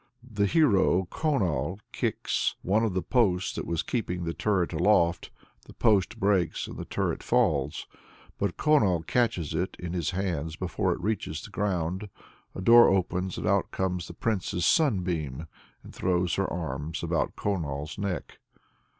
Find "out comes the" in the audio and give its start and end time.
13.45-14.15